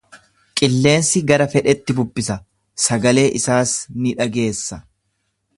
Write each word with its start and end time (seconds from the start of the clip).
Qilleensi 0.59 1.21
gara 1.31 1.47
fedhetti 1.51 1.95
bubbisa, 1.99 2.39
sagalee 2.87 3.29
isaas 3.41 3.77
ni 4.03 4.19
dhageessa. 4.23 4.85